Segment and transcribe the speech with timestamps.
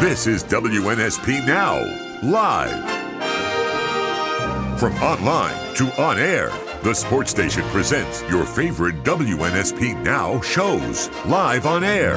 [0.00, 1.76] This is WNSP Now,
[2.22, 2.88] live.
[4.80, 6.50] From online to on air,
[6.82, 12.16] the sports station presents your favorite WNSP Now shows live on air.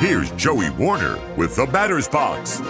[0.00, 2.62] Here's Joey Warner with the Batter's Box.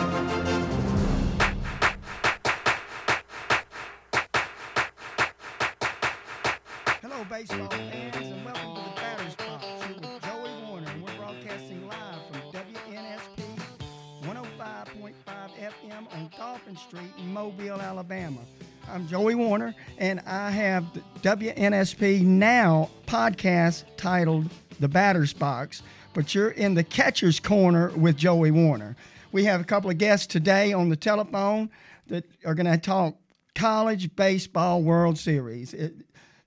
[18.92, 25.82] I'm Joey Warner, and I have the WNSP Now podcast titled The Batter's Box,
[26.12, 28.94] but you're in the catcher's corner with Joey Warner.
[29.32, 31.70] We have a couple of guests today on the telephone
[32.08, 33.16] that are going to talk
[33.54, 35.72] college baseball World Series.
[35.72, 35.94] It,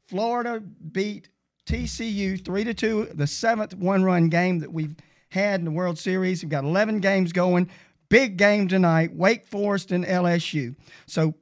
[0.05, 1.29] Florida beat
[1.65, 4.95] TCU three to two, the seventh one-run game that we've
[5.29, 6.43] had in the World Series.
[6.43, 7.71] We've got 11 games going.
[8.09, 10.75] Big game tonight: Wake Forest and LSU.
[11.07, 11.33] So,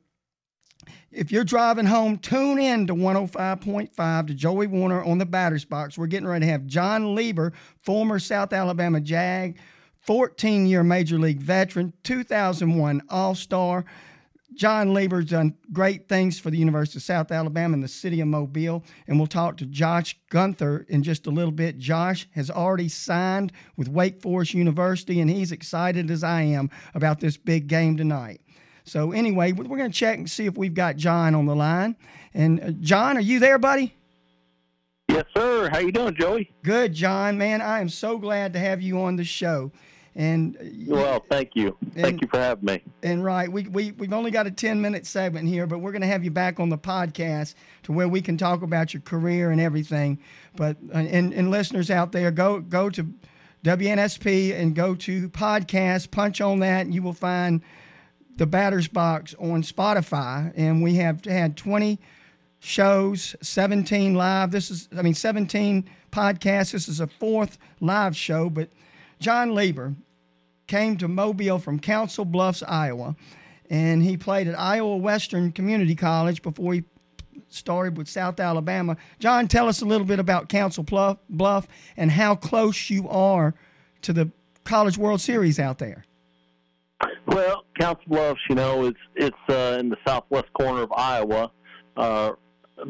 [1.12, 5.98] if you're driving home, tune in to 105.5 to Joey Warner on the Batter's Box.
[5.98, 9.58] We're getting ready to have Jon Lieber, former South Alabama Jag,
[10.08, 13.86] 14-year Major League veteran, 2001 All-Star.
[14.56, 18.28] Jon Lieber's done great things for the University of South Alabama and the city of
[18.28, 18.84] Mobile.
[19.08, 21.80] And we'll talk to Josh Gunther in just a little bit.
[21.80, 27.20] Josh has already signed with Wake Forest University, and he's excited as I am about
[27.20, 28.42] this big game tonight.
[28.86, 31.96] So, anyway, we're going to check and see if we've got Jon on the line.
[32.34, 33.96] And, uh, Jon, are you there, buddy?
[35.10, 35.70] Yes, sir.
[35.70, 36.52] How you doing, Joey?
[36.64, 37.38] Good, Jon.
[37.38, 39.72] Man, I am so glad to have you on the show.
[40.16, 41.78] And uh, Well, thank you.
[41.82, 42.82] And- thank you for having me.
[43.04, 46.02] And right, we, we, we've only got a 10 minute segment here, but we're going
[46.02, 49.52] to have you back on the podcast to where we can talk about your career
[49.52, 50.20] and everything.
[50.56, 53.08] But, uh, and, and listeners out there, go, go to
[53.64, 57.62] WNSP and go to podcast, punch on that, and you will find
[58.38, 60.52] the batter's box on Spotify.
[60.56, 62.00] And we have had 20
[62.60, 64.52] shows, 17 live.
[64.52, 66.72] This is, I mean, 17 podcasts.
[66.72, 68.70] This is a fourth live show, but
[69.20, 69.96] Jon Lieber,
[70.68, 73.16] came to Mobile from Council Bluffs, Iowa,
[73.70, 76.84] and he played at Iowa Western Community College before he
[77.50, 78.98] started with South Alabama.
[79.20, 83.54] Jon, tell us a little bit about Council Bluff, and how close you are
[84.02, 84.32] to the
[84.64, 86.06] College World Series out there.
[87.28, 91.52] Well, Council Bluffs, you know, it's it's uh, in the southwest corner of Iowa,
[91.98, 92.32] uh,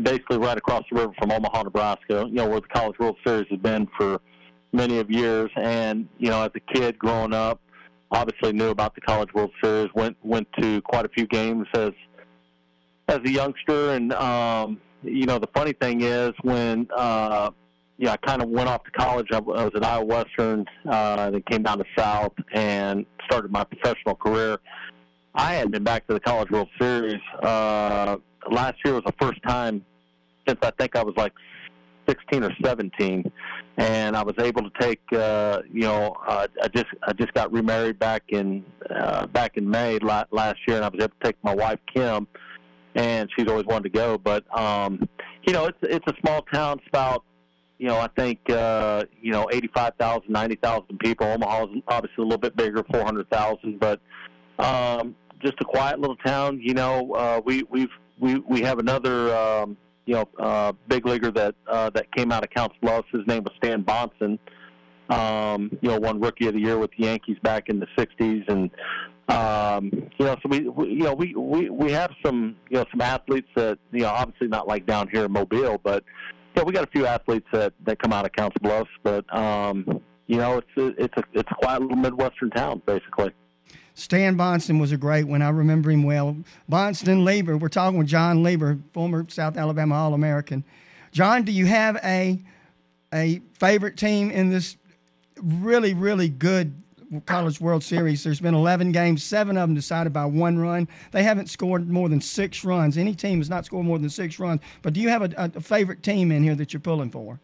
[0.01, 2.25] basically right across the river from Omaha, Nebraska.
[2.27, 4.19] You know, where the College World Series has been for
[4.71, 5.49] many of years.
[5.55, 7.61] And you know, as a kid growing up,
[8.11, 9.89] obviously knew about the College World Series.
[9.95, 11.91] Went went to quite a few games as
[13.07, 13.91] as a youngster.
[13.91, 17.51] And um, you know, the funny thing is when uh,
[17.97, 19.27] yeah, I kind of went off to college.
[19.31, 24.15] I, was at Iowa Western, uh, then came down to South and started my professional
[24.15, 24.59] career.
[25.35, 27.21] I hadn't been back to the College World Series.
[27.41, 28.17] Uh,
[28.51, 29.83] last year was the first time
[30.47, 31.33] since I think I was like
[32.07, 33.31] 16 or 17,
[33.77, 35.01] and I was able to take.
[35.11, 39.69] Uh, you know, uh, I just I just got remarried back in uh, back in
[39.69, 42.27] May la- last year, and I was able to take my wife Kim,
[42.95, 44.17] and she's always wanted to go.
[44.17, 45.07] But um,
[45.47, 46.79] you know, it's it's a small town.
[46.79, 47.23] It's about
[47.83, 51.27] you know, I think uh, you know, 85,000, 90,000 people.
[51.27, 53.99] Omaha's obviously a little bit bigger, 400,000, but
[54.57, 55.13] um,
[55.43, 56.61] just a quiet little town.
[56.63, 57.89] You know, uh, we we've
[58.19, 62.45] we we have another um, you know uh, big leaguer that uh, that came out
[62.45, 63.09] of Council Bluffs.
[63.11, 64.39] His name was Stan Bahnsen.
[65.09, 68.47] Um, you know, won Rookie of the Year with the Yankees back in the '60s,
[68.47, 68.71] and
[69.27, 72.85] um, you know, so we, we you know we, we we have some you know
[72.91, 76.05] some athletes that you know obviously not like down here in Mobile, but
[76.55, 80.01] yeah, we got a few athletes that that come out of Council Bluffs, but um,
[80.27, 83.31] you know, it's a, it's a it's a quiet little midwestern town basically.
[83.95, 85.41] Stan Bahnsen was a great one.
[85.41, 86.35] I remember him well.
[86.67, 90.63] Bonston Lieber, we're talking with Jon Lieber, former South Alabama All American.
[91.11, 92.41] Jon, do you have a
[93.13, 94.77] a favorite team in this
[95.41, 96.82] really, really good
[97.21, 98.23] College World Series?
[98.23, 100.87] There's been 11 games, seven of them decided by one run.
[101.11, 102.97] They haven't scored more than six runs.
[102.97, 104.61] Any team has not scored more than six runs.
[104.81, 107.39] But do you have a, a favorite team in here that you're pulling for?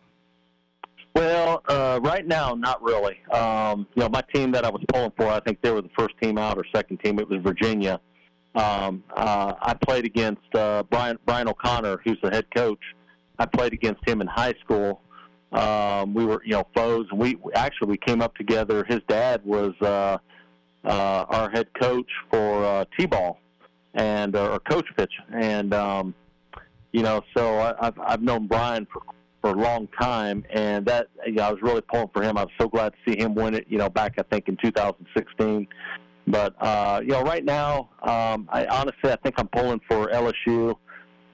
[1.15, 3.19] Well, uh, right now, not really.
[3.31, 5.89] Um, you know, my team that I was pulling for, I think they were the
[5.97, 7.19] first team out or second team.
[7.19, 7.99] It was Virginia.
[8.55, 12.79] Um, uh, I played against uh, Brian Brian O'Connor, who's the head coach.
[13.37, 15.01] I played against him in high school.
[15.51, 17.07] Um, we were, you know, foes.
[17.13, 18.85] We actually we came up together.
[18.87, 20.17] His dad was uh,
[20.85, 23.39] uh, our head coach for uh, t-ball
[23.95, 26.13] and uh, coach pitch, and um,
[26.91, 29.01] you know, so I, I've I've known Brian for
[29.41, 32.37] for a long time, and that you know, I was really pulling for him.
[32.37, 33.65] I was so glad to see him win it.
[33.69, 35.67] You know, back I think in 2016.
[36.27, 40.75] But uh, you know, right now, um, I honestly I think I'm pulling for LSU.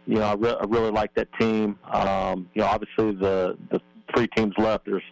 [0.08, 1.80] You know, I, re- I really like that team.
[1.92, 3.82] Um, you know, obviously the the
[4.14, 4.86] three teams left.
[4.86, 5.04] There's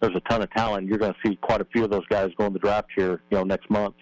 [0.00, 0.88] there's a ton of talent.
[0.88, 3.20] You're going to see quite a few of those guys go in the draft here.
[3.30, 3.94] You know, next month.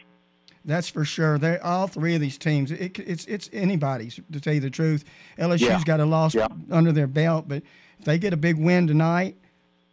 [0.64, 1.38] That's for sure.
[1.38, 2.70] They all three of these teams.
[2.70, 5.04] It, it's it's anybody's to tell you the truth.
[5.38, 5.82] LSU's Yeah.
[5.84, 6.46] got a loss Yeah.
[6.70, 7.62] under their belt, but
[7.98, 9.36] if they get a big win tonight,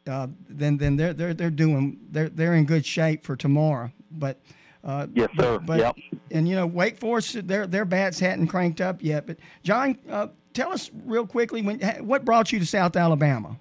[0.07, 3.91] uh, then then they're they're they're doing they're they're in good shape for tomorrow.
[4.11, 4.39] But
[4.83, 5.59] uh, Yes, but- sir.
[5.59, 5.95] But, Yep.
[6.31, 9.25] and you know Wake Forest their their bats hadn't cranked up yet.
[9.25, 13.59] But Jon, uh, tell us real quickly when what brought you to South Alabama?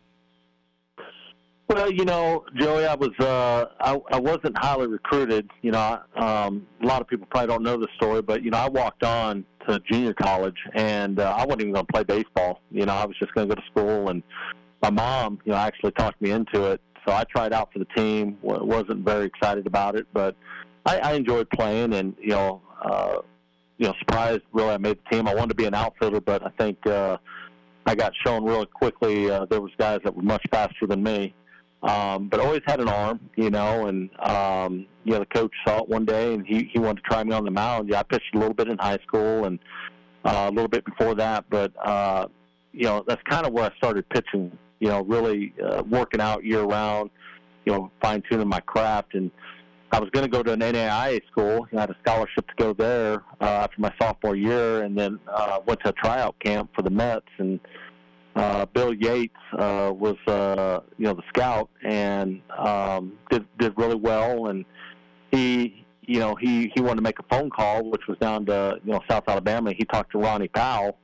[1.68, 5.50] Well, you know, Joey, I was uh, I, I wasn't highly recruited.
[5.60, 8.56] You know, um, a lot of people probably don't know the story, but you know,
[8.56, 12.62] I walked on to junior college, and uh, I wasn't even going to play baseball.
[12.70, 14.22] You know, I was just going to go to school, and
[14.80, 16.80] my mom, you know, actually talked me into it.
[17.06, 18.38] So I tried out for the team.
[18.42, 20.36] wasn't very excited about it, but
[20.86, 23.18] I, I enjoyed playing, and you know, uh,
[23.76, 25.28] you know, surprised really I made the team.
[25.28, 27.18] I wanted to be an outfielder, but I think uh,
[27.84, 29.30] I got shown really quickly.
[29.30, 31.34] Uh, there was guys that were much faster than me
[31.82, 35.82] um, but always had an arm, you know, and um, you know the coach saw
[35.82, 37.88] it one day and he he wanted to try me on the mound.
[37.88, 39.58] Yeah, I pitched a little bit in high school and
[40.24, 42.26] uh, a little bit before that, but uh,
[42.72, 44.56] you know that's kind of where I started pitching.
[44.80, 47.10] You know, really uh, working out year round.
[47.64, 49.30] You know, fine tuning my craft and.
[49.90, 51.66] I was going to go to an NAIA school.
[51.74, 55.60] I had a scholarship to go there uh, after my sophomore year, and then uh,
[55.66, 57.24] went to a tryout camp for the Mets.
[57.38, 57.58] And
[58.38, 63.96] uh, Bill Yates uh, was uh, you know the scout and um, did did really
[63.96, 64.64] well, and
[65.32, 68.78] he you know he he wanted to make a phone call, which was down to
[68.84, 69.72] you know South Alabama.
[69.76, 70.96] He talked to Ronnie Powell,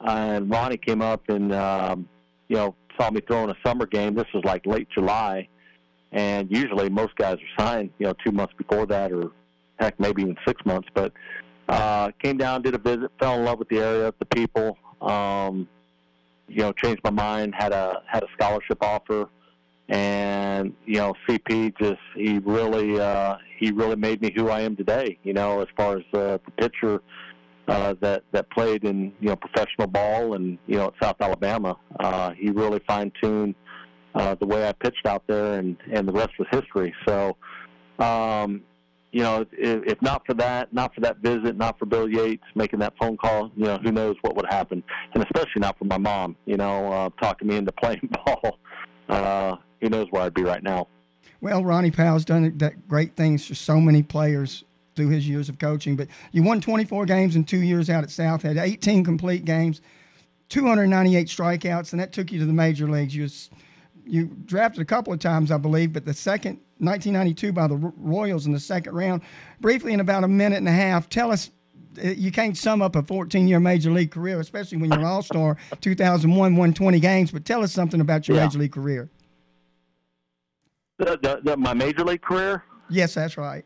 [0.00, 2.08] and Ronnie came up and um,
[2.46, 4.14] you know saw me throwing a summer game.
[4.14, 5.48] This was like late July,
[6.12, 9.32] and usually most guys are signed you know two months before that, or
[9.80, 11.12] heck maybe even six months, but.
[11.70, 14.78] Uh, came down, did a visit, fell in love with the area, the people.
[15.02, 15.68] Um,
[16.48, 17.54] you know, changed my mind.
[17.56, 19.28] Had a had a scholarship offer,
[19.88, 24.76] and you know, CP just he really uh, he really made me who I am
[24.76, 25.18] today.
[25.22, 27.02] You know, as far as uh, the pitcher
[27.68, 31.76] uh, that that played in you know professional ball and you know at South Alabama,
[32.00, 33.54] uh, he really fine tuned
[34.14, 36.94] uh, the way I pitched out there, and and the rest was history.
[37.06, 37.36] So.
[37.98, 38.62] Um,
[39.18, 42.44] you know, if, if not for that, not for that visit, not for Bill Yates
[42.54, 44.80] making that phone call, you know, who knows what would happen,
[45.12, 48.60] and especially not for my mom, you know, uh, talking me into playing ball.
[49.08, 50.86] Uh, who knows where I'd be right now?
[51.40, 54.62] Well, Ronnie Powell's done that great things for so many players
[54.94, 55.96] through his years of coaching.
[55.96, 59.80] But you won 24 games in two years out at South, had 18 complete games,
[60.48, 63.16] 298 strikeouts, and that took you to the major leagues.
[63.16, 63.50] You was,
[64.08, 68.46] you drafted a couple of times, I believe, but the second 1992 by the Royals
[68.46, 69.22] in the second round.
[69.60, 71.50] Briefly, in about a minute and a half, tell us.
[72.02, 75.56] uh, You can't sum up a 14-year major league career, especially when you're an All-Star.
[75.80, 77.30] 2001, won 20 games.
[77.32, 78.44] But tell us something about your Yeah.
[78.44, 79.10] major league career.
[80.98, 83.64] The, the, the, my major league career, Yes, that's right.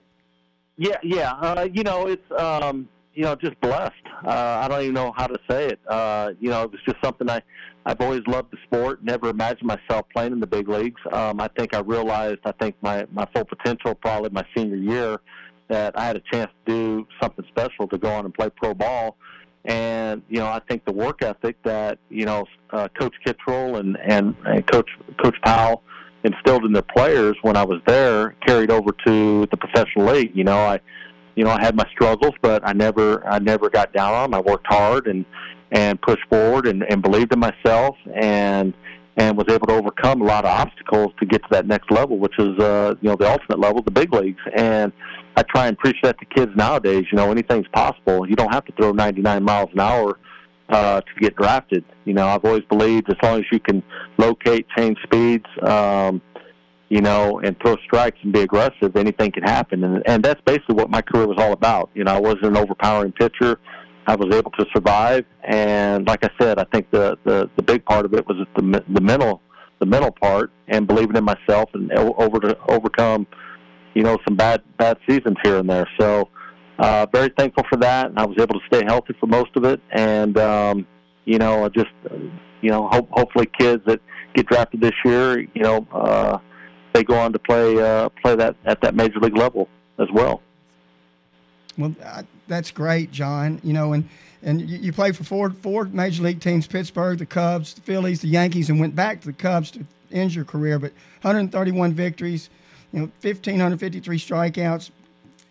[0.77, 1.33] Yeah, yeah.
[1.35, 3.93] Uh, you know, it's um, you know just blessed.
[4.25, 5.81] Uh, I don't even know how to say it.
[5.87, 7.43] Uh, you know, it was just something I
[7.85, 9.03] I've always loved the sport.
[9.03, 11.00] Never imagined myself playing in the big leagues.
[11.12, 15.20] Um, I think I realized I think my my full potential probably my senior year
[15.69, 18.75] that I had a chance to do something special to go on and play pro
[18.75, 19.17] ball.
[19.65, 23.96] And you know, I think the work ethic that you know uh, Coach Kittrell and,
[24.01, 24.91] and and Coach
[25.22, 25.82] Coach Powell
[26.25, 30.32] instilled in their players when I was there carried over to the professional league.
[30.34, 30.81] You know, I
[31.34, 34.34] you know, I had my struggles, but I never I never got down on them.
[34.34, 35.24] I worked hard and
[35.70, 38.74] and pushed forward and, and believed in myself and
[39.17, 42.19] and was able to overcome a lot of obstacles to get to that next level,
[42.19, 44.41] which is uh, you know, the ultimate level, the big leagues.
[44.56, 44.93] And
[45.36, 48.29] I try and preach that to kids nowadays, you know, anything's possible.
[48.29, 50.19] You don't have to throw ninety nine miles an hour
[50.69, 51.84] uh, to get drafted.
[52.05, 53.82] You know, I've always believed as long as you can
[54.19, 56.20] locate, change speeds, um,
[56.93, 59.82] you know, and throw strikes and be aggressive, anything can happen.
[59.82, 61.89] And, and that's basically what my career was all about.
[61.94, 63.58] You know, I wasn't an overpowering pitcher.
[64.06, 67.84] I was able to survive, and like I said, I think the the, the big
[67.87, 69.41] part of it was the the mental
[69.79, 73.27] the mental part and believing in myself and over to overcome,
[73.94, 75.89] you know, some bad bad seasons here and there.
[75.99, 76.29] So,
[76.79, 79.65] uh, very thankful for that, and I was able to stay healthy for most of
[79.65, 79.81] it.
[79.93, 80.87] And um,
[81.25, 81.94] you know, I just
[82.61, 84.01] you know, hope, hopefully kids that
[84.34, 86.39] get drafted this year, you know, uh,
[86.93, 89.69] they go on to play uh, play that at that major league level
[89.99, 90.43] as well.
[91.79, 93.61] Well, uh, that's great, Jon.
[93.63, 94.08] You know, and
[94.43, 98.20] and you, you played for four four major league teams: Pittsburgh, the Cubs, the Phillies,
[98.20, 100.79] the Yankees, and went back to the Cubs to end your career.
[100.79, 102.51] But 131 victories,
[102.93, 104.91] you know, 1,553 strikeouts,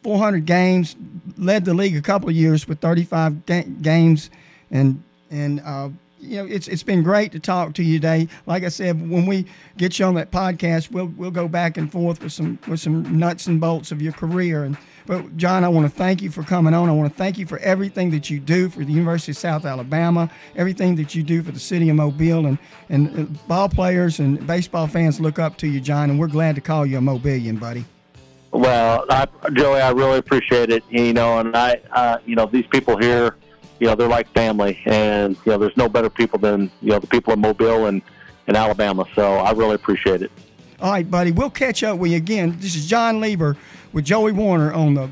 [0.03, 0.95] 400 games,
[1.37, 4.29] led the league a couple of years with 35 ga- games,
[4.69, 5.89] and and uh,
[6.21, 8.27] you know it's it's been great to talk to you today.
[8.45, 9.45] Like I said, when we
[9.77, 13.17] get you on that podcast, we'll we'll go back and forth with some with some
[13.17, 14.63] nuts and bolts of your career.
[14.63, 16.87] And but Jon, I want to thank you for coming on.
[16.89, 19.65] I want to thank you for everything that you do for the University of South
[19.65, 22.57] Alabama, everything that you do for the city of Mobile, and
[22.89, 26.09] and uh, ball players and baseball fans look up to you, Jon.
[26.09, 27.85] And we're glad to call you a Mobilian, buddy.
[28.51, 30.83] Well, I, Joey, I really appreciate it.
[30.89, 33.37] You know, and I, uh, you know, these people here,
[33.81, 36.99] you know, they're like family, and you know, there's no better people than you know
[36.99, 38.03] the people in Mobile and
[38.47, 39.05] in Alabama.
[39.15, 40.31] So I really appreciate it.
[40.79, 41.31] All right, buddy.
[41.31, 42.55] We'll catch up with you again.
[42.59, 43.57] This is Jon Lieber
[43.91, 45.09] with Joey Warner on the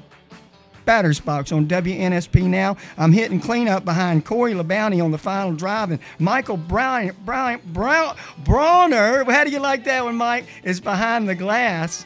[0.85, 2.77] Batters Box on WNSP now.
[2.95, 8.15] I'm hitting cleanup behind Corey LeBounty on the final drive, and Michael Brown, Brown, Brown,
[8.43, 9.25] Brawner.
[9.31, 10.45] How do you like that one, Mike?
[10.63, 12.05] Is behind the glass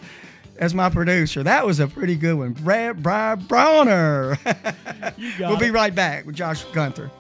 [0.58, 1.44] as my producer.
[1.44, 2.54] That was a pretty good one.
[2.54, 4.38] Brad, Brad Brawner.
[5.40, 5.60] we'll it.
[5.60, 7.12] be right back with Josh Gunther.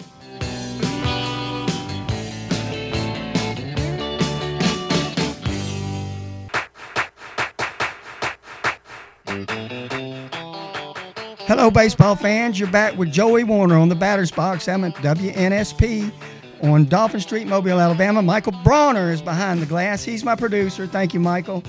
[11.45, 12.59] Hello, baseball fans.
[12.59, 14.67] You're back with Joey Warner on the Batters Box.
[14.67, 16.11] I'm at WNSP
[16.63, 18.21] on Dolphin Street, Mobile, Alabama.
[18.21, 20.03] Michael Brawner is behind the glass.
[20.03, 20.87] He's my producer.
[20.87, 21.63] Thank you, Michael.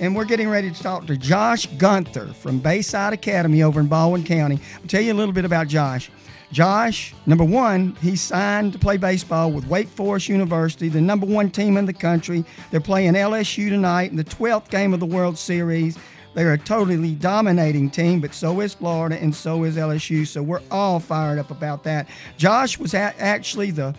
[0.00, 4.24] And we're getting ready to talk to Josh Gunther from Bayside Academy over in Baldwin
[4.24, 4.58] County.
[4.80, 6.10] I'll tell you a little bit about Josh.
[6.50, 11.50] Josh, number one, he signed to play baseball with Wake Forest University, the number one
[11.50, 12.46] team in the country.
[12.70, 15.98] They're playing LSU tonight in the 12th game of the World Series.
[16.34, 20.26] They're a totally dominating team, but so is Florida and so is LSU.
[20.26, 22.08] So we're all fired up about that.
[22.38, 23.94] Josh was actually the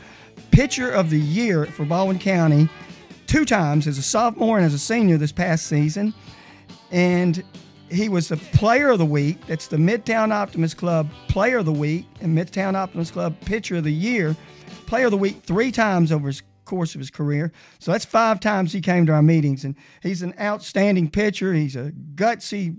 [0.50, 2.70] pitcher of the year for Baldwin County
[3.32, 6.14] two times as a sophomore and as a senior this past season.
[6.92, 7.42] And
[7.90, 9.48] he was the player of the week.
[9.48, 13.86] That's the Midtown Optimist Club player of the week and Midtown Optimist Club pitcher of
[13.86, 14.36] the year,
[14.86, 17.52] player of the week three times over his course of his career.
[17.80, 19.66] So that's five times he came to our meetings.
[19.66, 21.54] And he's an outstanding pitcher.
[21.54, 22.76] He's a gutsy,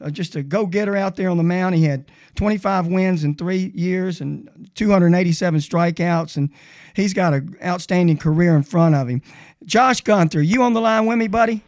[0.00, 1.74] uh, just a go getter out there on the mound.
[1.74, 6.36] He had 25 wins in three years and 287 strikeouts.
[6.36, 6.50] And
[6.94, 9.22] he's got an outstanding career in front of him.
[9.64, 11.62] Josh Gunther, you on the line with me, buddy?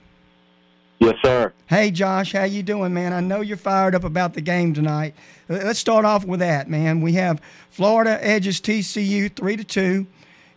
[1.00, 1.52] Yes, sir.
[1.66, 3.12] Hey, Josh, how you doing, man?
[3.12, 5.14] I know you're fired up about the game tonight.
[5.48, 7.00] Let's start off with that, man.
[7.00, 10.08] We have Florida edges TCU three to two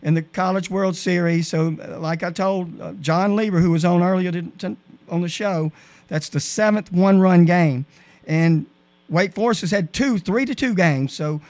[0.02, 1.48] in the College World Series.
[1.48, 4.76] So, like I told uh, Jon Lieber, who was on earlier to, to,
[5.08, 5.72] on the show,
[6.08, 7.86] that's the seventh one-run game,
[8.26, 8.66] and
[9.08, 11.12] Wake Forest has had two three to two games.
[11.12, 11.40] So,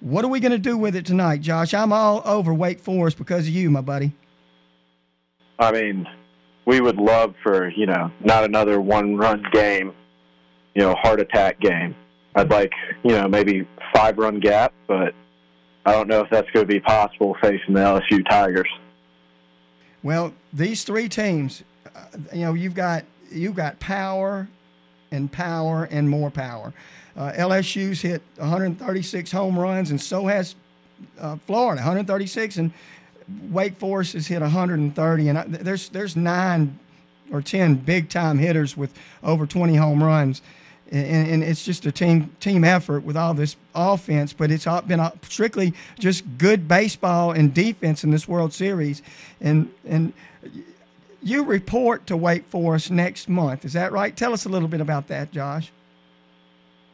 [0.00, 1.72] what are we going to do with it tonight, Josh?
[1.72, 4.12] I'm all over Wake Forest because of you, my buddy.
[5.58, 6.06] I mean,
[6.66, 9.92] we would love for you know not another one-run game,
[10.74, 11.94] you know, heart attack game.
[12.34, 12.72] I'd like
[13.04, 15.14] you know maybe five-run gap, but
[15.86, 18.68] I don't know if that's going to be possible facing the LSU Tigers.
[20.02, 21.62] Well, these three teams,
[21.94, 22.00] uh,
[22.32, 24.48] you know, you've got you've got power
[25.10, 26.72] and power and more power.
[27.16, 30.54] Uh, LSU's hit 136 home runs, and so has
[31.18, 32.72] uh, Florida, 136, and
[33.50, 35.28] Wake Forest has hit 130.
[35.28, 36.78] And I, there's there's nine
[37.32, 40.42] or ten big time hitters with over 20 home runs
[40.90, 44.32] and, and, it's just a team team effort with all this offense.
[44.32, 49.02] But it's been strictly just good baseball and defense in this World Series,
[49.40, 50.12] and and
[51.22, 53.64] you report to Wake Forest next month.
[53.64, 54.16] Is that right?
[54.16, 55.72] Tell us a little bit about that, Josh.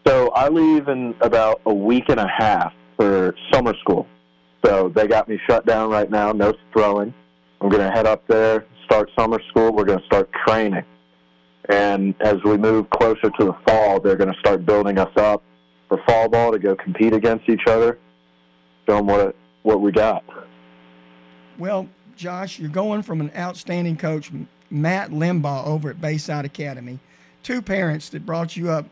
[0.06, 4.06] So I leave in about a week and a half for summer school.
[4.64, 7.12] So they got me shut down right now, no throwing.
[7.60, 9.72] I'm going to head up there, start summer school.
[9.72, 10.84] We're going to start training.
[11.68, 15.42] And as we move closer to the fall, they're going to start building us up
[15.88, 17.98] for fall ball to go compete against each other.
[18.86, 20.24] Show them what what we got.
[21.58, 24.30] Well, Josh, you're going from an outstanding coach,
[24.70, 27.00] Matt Limbaugh, over at Bayside Academy,
[27.42, 28.86] two parents that brought you up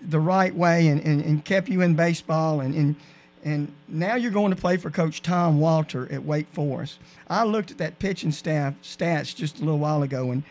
[0.00, 2.96] the right way and, and, and kept you in baseball and, and
[3.44, 7.00] and now you're going to play for Coach Tom Walter at Wake Forest.
[7.28, 10.44] I looked at that pitching staff stats just a little while ago, and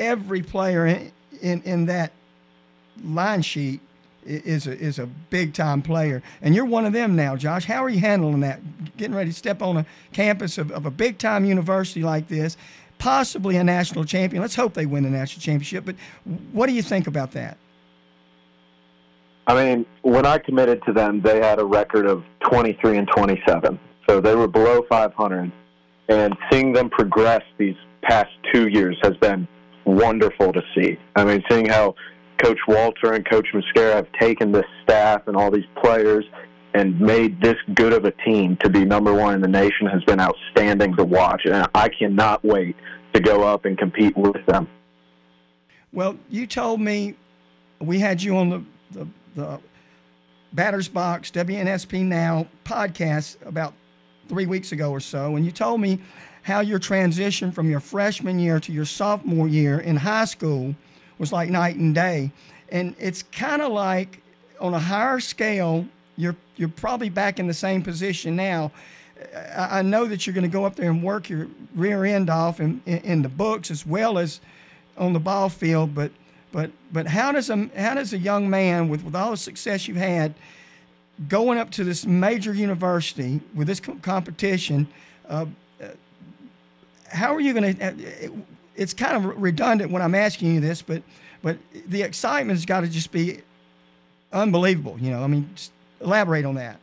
[0.00, 2.10] every player in, in, in that
[3.04, 3.80] line sheet
[4.24, 6.22] is a, is a big time player.
[6.42, 7.64] And you're one of them now, Josh.
[7.64, 8.60] How are you handling that?
[8.96, 12.56] Getting ready to step on a campus of, of a big time university like this,
[12.98, 14.42] possibly a national champion.
[14.42, 15.84] Let's hope they win a national championship.
[15.84, 15.96] But
[16.52, 17.56] what do you think about that?
[19.46, 23.78] I mean, when I committed to them, they had a record of 23 and 27.
[24.08, 25.50] So they were below 500.
[26.08, 29.46] And seeing them progress these past two years has been
[29.84, 30.98] wonderful to see.
[31.16, 31.94] I mean, seeing how
[32.38, 36.24] Coach Walter and Coach Muscara have taken this staff and all these players
[36.74, 40.02] and made this good of a team to be number one in the nation has
[40.04, 41.42] been outstanding to watch.
[41.44, 42.76] And I cannot wait
[43.12, 44.68] to go up and compete with them.
[45.92, 47.16] Well, you told me
[47.80, 49.60] we had you on the, the, the
[50.52, 53.74] Batters Box WNSP Now podcast about
[54.28, 55.98] three weeks ago or so, and you told me
[56.42, 60.74] how your transition from your freshman year to your sophomore year in high school
[61.18, 62.30] was like night and day.
[62.70, 64.22] And it's kind of like
[64.60, 68.70] on a higher scale, you're you're probably back in the same position now.
[69.56, 72.30] I, I know that you're going to go up there and work your rear end
[72.30, 74.40] off in, in, in the books as well as
[74.96, 76.10] on the ball field, but
[76.52, 79.88] but but how does a how does a young man with, with all the success
[79.88, 80.34] you've had
[81.28, 84.88] going up to this major university with this competition,
[85.28, 85.46] uh,
[87.10, 87.86] how are you going to?
[87.86, 88.30] Uh,
[88.76, 91.02] it's kind of redundant when I'm asking you this, but
[91.42, 93.40] but the excitement's got to just be
[94.32, 94.96] unbelievable.
[95.00, 96.78] You know, I mean, just elaborate on that.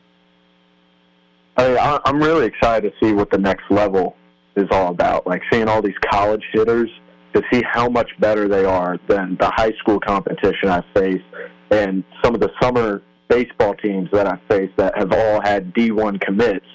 [1.57, 4.15] I, I'm really excited to see what the next level
[4.55, 5.25] is all about.
[5.25, 6.89] Like seeing all these college hitters
[7.33, 11.23] to see how much better they are than the high school competition I faced
[11.71, 16.21] and some of the summer baseball teams that I faced that have all had D1
[16.21, 16.65] commits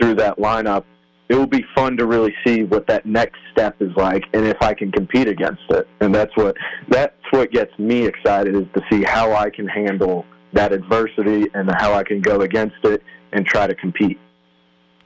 [0.00, 0.84] through that lineup.
[1.30, 4.60] It will be fun to really see what that next step is like and if
[4.60, 5.86] I can compete against it.
[6.00, 6.56] And that's what
[6.88, 11.70] that's what gets me excited is to see how I can handle that adversity and
[11.78, 14.18] how I can go against it and try to compete.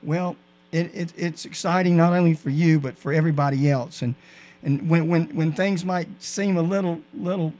[0.02, 0.36] Well,
[0.72, 4.00] it, it, it's exciting not only for you but for everybody else.
[4.00, 4.14] And
[4.62, 7.52] and when when when things might seem a little little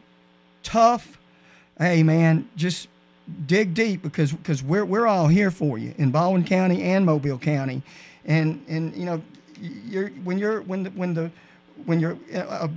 [0.62, 1.18] tough,
[1.78, 2.88] hey man, just
[3.44, 7.38] dig deep because because we're we're all here for you in Baldwin County and Mobile
[7.38, 7.83] County,
[8.26, 9.22] and and you know,
[9.60, 11.30] you're when you're when the when the
[11.84, 12.70] when you're a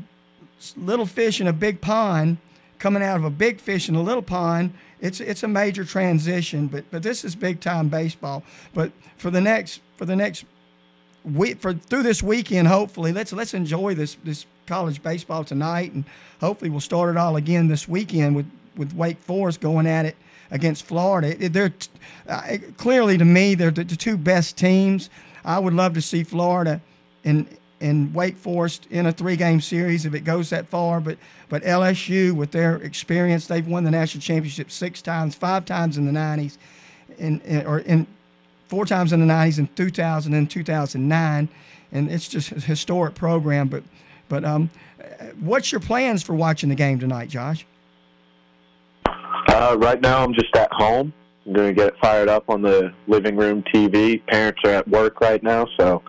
[0.76, 2.38] little fish in a big pond
[2.80, 6.68] coming out of a big fish in a little pond, it's it's a major transition.
[6.68, 8.44] But but this is big time baseball.
[8.74, 10.46] But for the next for the next
[11.24, 16.04] week for through this weekend, hopefully let's let's enjoy this this college baseball tonight, and
[16.42, 20.16] hopefully we'll start it all again this weekend with with Wake Forest going at it
[20.52, 21.50] against Florida.
[21.50, 21.74] They're
[22.28, 25.10] uh, clearly to me they're the, the, two best teams.
[25.48, 26.82] I would love to see Florida
[27.24, 27.48] and
[27.80, 31.00] and Wake Forest in a three-game series if it goes that far.
[31.00, 35.98] But but LSU with their experience, they've won the national championship six times, five times
[35.98, 36.58] in the '90s,
[37.18, 38.06] in, in or in
[38.68, 41.50] four times in the '90s, in 2000 and 2009,
[41.94, 43.70] and it's just a historic program.
[43.70, 43.84] But
[44.28, 44.70] but um,
[45.40, 47.66] what's your plans for watching the game tonight, Josh?
[49.06, 51.14] Uh, right now, I'm just at home.
[51.48, 54.26] I'm going to get it fired up on the living room TV.
[54.28, 56.04] Parents are at work right now, so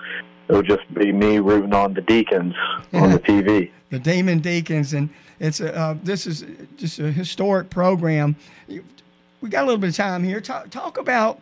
[0.48, 2.54] it'll just be me rooting on the Deacons
[2.92, 3.70] on the TV.
[3.90, 6.44] the Demon Deacons, and it's a, uh, this is
[6.76, 8.34] just a historic program.
[8.66, 10.40] We got a little bit of time here.
[10.40, 11.40] Talk, talk about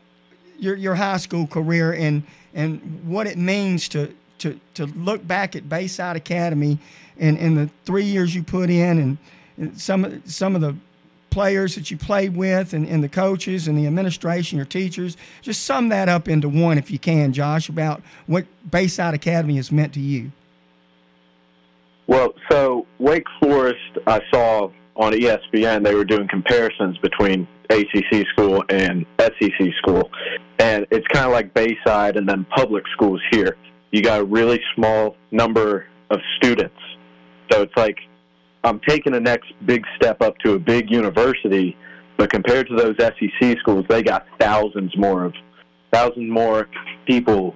[0.58, 2.22] your your high school career and
[2.54, 6.78] and what it means to to to look back at Bayside Academy
[7.18, 9.18] and, and the three years you put in and,
[9.56, 10.76] and some some of the
[11.30, 15.16] players that you played with and, and the coaches and the administration, your teachers.
[15.42, 19.70] Just sum that up into one, if you can, Josh, about what Bayside Academy has
[19.70, 20.32] meant to you.
[22.06, 28.64] Well, so Wake Forest, I saw on ESPN, they were doing comparisons between ACC school
[28.68, 30.10] and SEC school.
[30.58, 33.56] And it's kind of like Bayside and then public schools here.
[33.90, 36.78] You got a really small number of students.
[37.50, 37.98] So it's like
[38.66, 41.76] I'm taking the next big step up to a big university,
[42.16, 45.34] but compared to those SEC schools, they got thousands more of
[45.92, 46.68] thousands more
[47.06, 47.54] people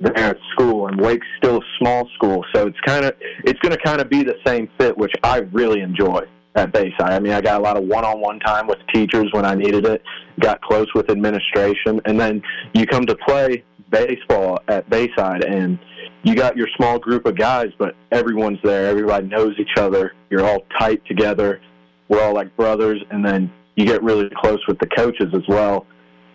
[0.00, 3.72] there at school, and Wake's still a small school, so it's kind of it's going
[3.72, 6.22] to kind of be the same fit, which I really enjoy
[6.56, 7.12] at Bayside.
[7.12, 10.02] I mean, I got a lot of one-on-one time with teachers when I needed it,
[10.40, 12.42] got close with administration, and then
[12.74, 15.78] you come to play baseball at Bayside, and
[16.24, 18.88] you got your small group of guys, but everyone's there.
[18.88, 20.12] Everybody knows each other.
[20.30, 21.60] You're all tight together.
[22.08, 25.86] We're all like brothers, and then you get really close with the coaches as well.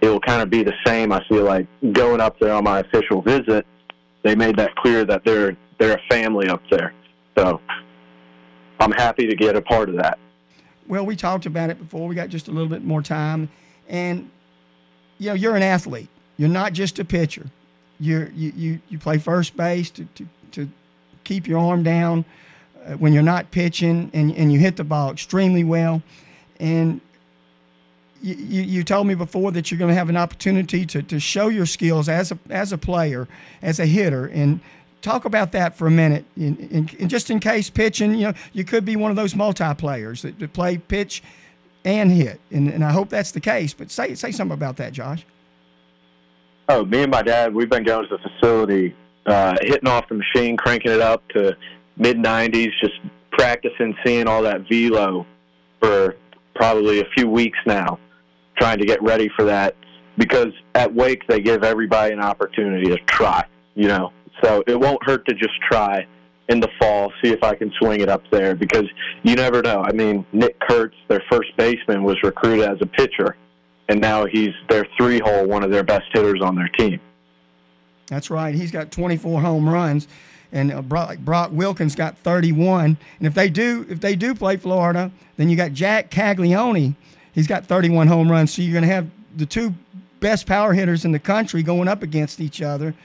[0.02, 1.12] It will kind of be the same.
[1.12, 3.66] I feel like going up there on my official visit,
[4.24, 6.94] they made that clear that they're they're a family up there.
[7.38, 7.62] So
[8.80, 10.18] I'm happy to get a part of that.
[10.88, 12.08] Well, we talked about it before.
[12.08, 13.50] We got just a little bit more time,
[13.88, 14.30] and
[15.18, 16.10] you know, you're an athlete.
[16.38, 17.50] You're not just a pitcher
[18.00, 20.70] you you, you play first base to, to, to
[21.24, 22.26] keep your arm down
[22.86, 26.02] uh, when you're not pitching, and, and you hit the ball extremely well.
[26.60, 27.02] And
[28.22, 31.50] you, you told me before that you're going to have an opportunity to, to show
[31.50, 33.28] your skills as a, as a player,
[33.62, 34.26] as a hitter.
[34.28, 34.60] And
[35.02, 36.26] talk about that for a minute.
[36.36, 39.36] In, in, in just in case pitching, you know, you could be one of those
[39.36, 41.22] multi players that, that play pitch
[41.86, 42.40] and hit.
[42.52, 43.74] And, and I hope that's the case.
[43.74, 45.24] But say, say something about that, Josh.
[46.70, 48.94] Oh, me and my dad, we've been going to the facility,
[49.26, 51.56] uh, hitting off the machine, cranking it up to
[51.96, 52.96] mid 90s, just
[53.32, 55.26] practicing, seeing all that velo
[55.80, 56.18] for
[56.56, 58.00] probably a few weeks now,
[58.58, 59.76] trying to get ready for that.
[60.18, 64.12] Because at Wake, they give everybody an opportunity to try, you know.
[64.44, 66.06] So it won't hurt to just try
[66.50, 68.86] in the fall, see if I can swing it up there because
[69.24, 69.84] you never know.
[69.84, 73.36] I mean, Nick Kurtz, their first baseman, was recruited as a pitcher,
[73.90, 77.00] and now he's their three hole, one of their best hitters on their team.
[78.08, 78.56] That's right.
[78.56, 80.08] He's got 24 home runs,
[80.52, 82.98] and uh, Brock, Brock Wilkins got 31.
[83.20, 86.96] And if they do, if they do play Florida, then you got Jack Caglianone.
[87.34, 88.54] He's got 31 home runs.
[88.54, 89.74] So you're going to have the two
[90.20, 92.96] best power hitters in the country going up against each other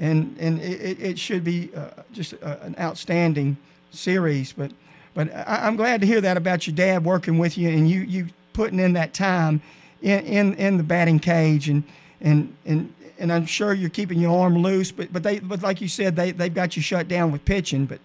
[0.00, 3.56] and and it, it should be uh, just a, an outstanding
[3.92, 4.52] series.
[4.52, 4.72] But
[5.14, 8.00] but I, am glad to hear that about your dad working with you and you
[8.00, 9.60] you putting in that time
[10.02, 11.82] in in, in the batting cage and
[12.20, 12.94] and and.
[13.22, 16.16] And I'm sure you're keeping your arm loose, but but they but like you said
[16.16, 17.84] they they've got you shut down with pitching.
[17.84, 18.00] But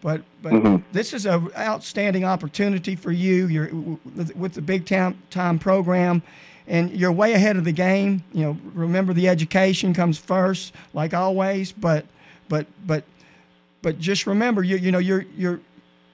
[0.00, 0.76] but but mm-hmm.
[0.92, 3.48] this is an outstanding opportunity for you.
[3.48, 3.68] You're
[4.36, 6.22] with the big time time program,
[6.68, 8.22] and you're way ahead of the game.
[8.32, 11.72] You know, remember the education comes first, like always.
[11.72, 12.06] But
[12.48, 13.02] but but
[13.82, 15.60] but just remember, you you know you're you're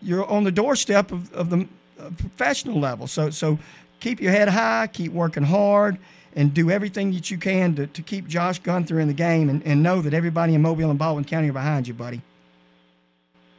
[0.00, 1.68] you're on the doorstep of, of the
[2.16, 3.06] professional level.
[3.06, 3.58] So so
[4.00, 5.98] keep your head high, keep working hard,
[6.34, 9.62] and do everything that you can to, to keep Josh Gunther in the game, and,
[9.64, 12.20] and know that everybody in Mobile and Baldwin County are behind you, buddy.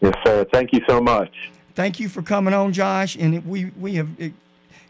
[0.01, 0.45] Yes, sir.
[0.51, 1.33] Thank you so much.
[1.73, 3.15] Thank you for coming on, Josh.
[3.15, 4.09] And we we have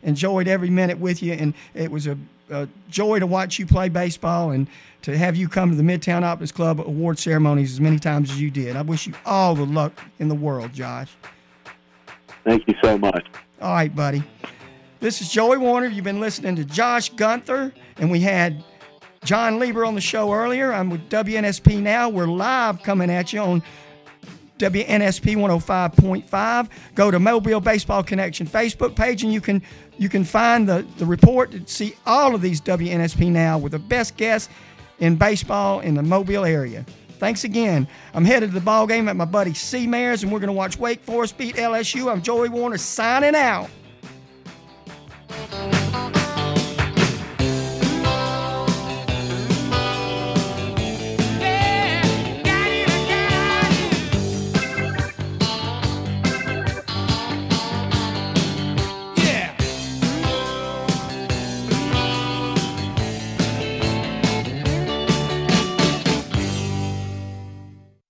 [0.03, 2.17] enjoyed every minute with you, and it was a,
[2.49, 4.67] a, joy to watch you play baseball and
[5.01, 8.41] to have you come to the Midtown Optimist Club award ceremonies as many times as
[8.41, 8.75] you did.
[8.75, 11.11] I wish you all the luck in the world, Josh.
[12.43, 13.25] Thank you so much.
[13.61, 14.23] All right, buddy.
[14.99, 15.85] This is Joey Warner.
[15.85, 18.63] You've been listening to Josh Gunther, and we had
[19.23, 20.73] Jon Lieber on the show earlier.
[20.73, 22.09] I'm with WNSP now.
[22.09, 23.61] We're live coming at you on
[24.57, 26.69] WNSP 105.5.
[26.95, 29.61] Go to Mobile Baseball Connection Facebook page and you can
[29.99, 33.79] you can find the, the report to see all of these WNSP now with the
[33.79, 34.49] best guests
[34.97, 36.83] in baseball in the Mobile area.
[37.19, 37.87] Thanks again.
[38.15, 40.53] I'm headed to the ball game at my buddy C Mares, and we're going to
[40.53, 42.11] watch Wake Forest beat LSU.
[42.11, 43.69] I'm Joey Warner signing out.